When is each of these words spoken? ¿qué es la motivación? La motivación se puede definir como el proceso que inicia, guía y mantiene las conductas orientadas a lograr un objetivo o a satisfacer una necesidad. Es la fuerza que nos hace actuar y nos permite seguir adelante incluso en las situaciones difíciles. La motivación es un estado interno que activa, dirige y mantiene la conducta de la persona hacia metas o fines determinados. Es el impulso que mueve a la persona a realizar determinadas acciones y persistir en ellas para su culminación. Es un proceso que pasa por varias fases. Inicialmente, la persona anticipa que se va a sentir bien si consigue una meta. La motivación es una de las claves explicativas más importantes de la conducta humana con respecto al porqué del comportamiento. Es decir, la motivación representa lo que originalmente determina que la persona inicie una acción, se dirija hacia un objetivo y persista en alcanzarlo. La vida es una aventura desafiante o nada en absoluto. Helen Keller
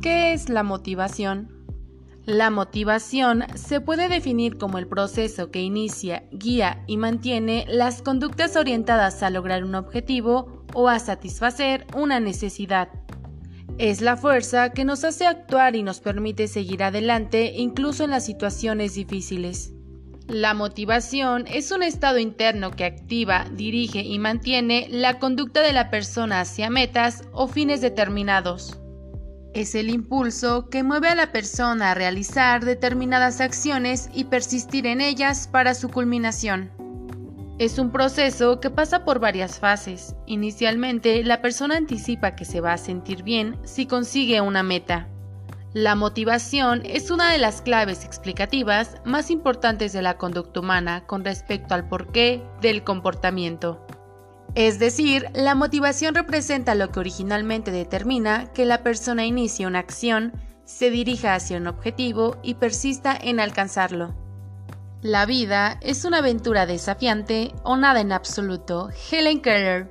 ¿qué 0.00 0.32
es 0.32 0.48
la 0.48 0.62
motivación? 0.62 1.48
La 2.24 2.50
motivación 2.50 3.44
se 3.54 3.80
puede 3.80 4.08
definir 4.08 4.56
como 4.56 4.78
el 4.78 4.86
proceso 4.86 5.50
que 5.50 5.60
inicia, 5.60 6.24
guía 6.30 6.84
y 6.86 6.96
mantiene 6.96 7.64
las 7.68 8.02
conductas 8.02 8.56
orientadas 8.56 9.22
a 9.22 9.30
lograr 9.30 9.64
un 9.64 9.74
objetivo 9.74 10.64
o 10.74 10.88
a 10.88 10.98
satisfacer 10.98 11.86
una 11.94 12.20
necesidad. 12.20 12.88
Es 13.78 14.00
la 14.00 14.16
fuerza 14.16 14.70
que 14.70 14.84
nos 14.84 15.04
hace 15.04 15.26
actuar 15.26 15.76
y 15.76 15.82
nos 15.82 16.00
permite 16.00 16.46
seguir 16.46 16.82
adelante 16.82 17.54
incluso 17.56 18.04
en 18.04 18.10
las 18.10 18.24
situaciones 18.24 18.94
difíciles. 18.94 19.72
La 20.28 20.54
motivación 20.54 21.46
es 21.48 21.72
un 21.72 21.82
estado 21.82 22.18
interno 22.18 22.70
que 22.70 22.84
activa, 22.84 23.46
dirige 23.52 24.02
y 24.02 24.18
mantiene 24.18 24.86
la 24.90 25.18
conducta 25.18 25.62
de 25.62 25.72
la 25.72 25.90
persona 25.90 26.40
hacia 26.40 26.70
metas 26.70 27.24
o 27.32 27.48
fines 27.48 27.80
determinados. 27.80 28.80
Es 29.52 29.74
el 29.74 29.90
impulso 29.90 30.68
que 30.70 30.84
mueve 30.84 31.08
a 31.08 31.16
la 31.16 31.32
persona 31.32 31.90
a 31.90 31.94
realizar 31.94 32.64
determinadas 32.64 33.40
acciones 33.40 34.08
y 34.14 34.24
persistir 34.24 34.86
en 34.86 35.00
ellas 35.00 35.48
para 35.48 35.74
su 35.74 35.88
culminación. 35.88 36.70
Es 37.58 37.78
un 37.78 37.90
proceso 37.90 38.60
que 38.60 38.70
pasa 38.70 39.04
por 39.04 39.18
varias 39.18 39.58
fases. 39.58 40.14
Inicialmente, 40.26 41.24
la 41.24 41.42
persona 41.42 41.76
anticipa 41.76 42.36
que 42.36 42.44
se 42.44 42.60
va 42.60 42.74
a 42.74 42.78
sentir 42.78 43.24
bien 43.24 43.58
si 43.64 43.86
consigue 43.86 44.40
una 44.40 44.62
meta. 44.62 45.08
La 45.74 45.96
motivación 45.96 46.82
es 46.84 47.10
una 47.10 47.32
de 47.32 47.38
las 47.38 47.60
claves 47.60 48.04
explicativas 48.04 48.96
más 49.04 49.30
importantes 49.30 49.92
de 49.92 50.02
la 50.02 50.16
conducta 50.16 50.60
humana 50.60 51.06
con 51.06 51.24
respecto 51.24 51.74
al 51.74 51.88
porqué 51.88 52.40
del 52.60 52.84
comportamiento. 52.84 53.84
Es 54.54 54.78
decir, 54.78 55.26
la 55.32 55.54
motivación 55.54 56.14
representa 56.14 56.74
lo 56.74 56.90
que 56.90 57.00
originalmente 57.00 57.70
determina 57.70 58.52
que 58.52 58.64
la 58.64 58.82
persona 58.82 59.24
inicie 59.24 59.66
una 59.66 59.78
acción, 59.78 60.32
se 60.64 60.90
dirija 60.90 61.34
hacia 61.34 61.56
un 61.56 61.66
objetivo 61.66 62.36
y 62.42 62.54
persista 62.54 63.16
en 63.16 63.40
alcanzarlo. 63.40 64.14
La 65.02 65.24
vida 65.24 65.78
es 65.80 66.04
una 66.04 66.18
aventura 66.18 66.66
desafiante 66.66 67.54
o 67.62 67.76
nada 67.76 68.00
en 68.00 68.12
absoluto. 68.12 68.90
Helen 69.10 69.40
Keller 69.40 69.90